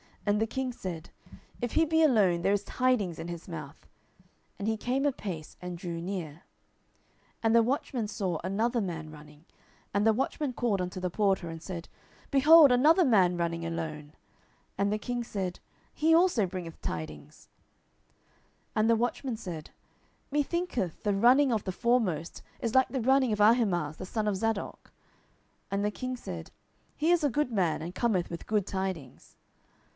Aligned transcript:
And 0.25 0.39
the 0.41 0.47
king 0.47 0.71
said, 0.71 1.11
If 1.61 1.73
he 1.73 1.85
be 1.85 2.01
alone, 2.03 2.41
there 2.41 2.53
is 2.53 2.63
tidings 2.63 3.19
in 3.19 3.27
his 3.27 3.47
mouth. 3.47 3.87
And 4.57 4.67
he 4.67 4.77
came 4.77 5.05
apace, 5.05 5.57
and 5.61 5.77
drew 5.77 6.01
near. 6.01 6.41
10:018:026 7.43 7.43
And 7.43 7.55
the 7.55 7.63
watchman 7.63 8.07
saw 8.07 8.39
another 8.43 8.81
man 8.81 9.11
running: 9.11 9.45
and 9.93 10.05
the 10.05 10.13
watchman 10.13 10.53
called 10.53 10.81
unto 10.81 10.99
the 10.99 11.09
porter, 11.11 11.49
and 11.49 11.61
said, 11.61 11.87
Behold 12.31 12.71
another 12.71 13.05
man 13.05 13.35
running 13.37 13.63
alone. 13.65 14.13
And 14.77 14.91
the 14.93 14.97
king 14.99 15.23
said, 15.23 15.59
He 15.93 16.15
also 16.15 16.47
bringeth 16.47 16.81
tidings. 16.81 17.49
10:018:027 18.69 18.69
And 18.77 18.89
the 18.89 18.95
watchman 18.95 19.37
said, 19.37 19.69
Me 20.31 20.41
thinketh 20.41 21.03
the 21.03 21.13
running 21.13 21.51
of 21.51 21.63
the 21.63 21.71
foremost 21.71 22.41
is 22.59 22.73
like 22.73 22.89
the 22.89 23.01
running 23.01 23.33
of 23.33 23.41
Ahimaaz 23.41 23.97
the 23.97 24.05
son 24.07 24.27
of 24.27 24.35
Zadok. 24.37 24.91
And 25.69 25.83
the 25.85 25.91
king 25.91 26.15
said, 26.15 26.49
He 26.95 27.11
is 27.11 27.23
a 27.23 27.29
good 27.29 27.51
man, 27.51 27.81
and 27.83 27.93
cometh 27.93 28.29
with 28.31 28.47
good 28.47 28.65
tidings. 28.65 29.35